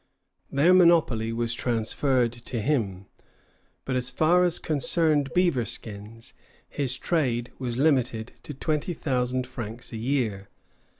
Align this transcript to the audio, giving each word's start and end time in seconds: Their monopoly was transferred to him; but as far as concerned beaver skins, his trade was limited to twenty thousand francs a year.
Their 0.49 0.73
monopoly 0.73 1.31
was 1.31 1.53
transferred 1.53 2.31
to 2.33 2.59
him; 2.59 3.05
but 3.85 3.95
as 3.95 4.09
far 4.09 4.43
as 4.43 4.57
concerned 4.57 5.29
beaver 5.35 5.63
skins, 5.63 6.33
his 6.67 6.97
trade 6.97 7.51
was 7.59 7.77
limited 7.77 8.31
to 8.41 8.55
twenty 8.55 8.95
thousand 8.95 9.45
francs 9.45 9.93
a 9.93 9.97
year. 9.97 10.49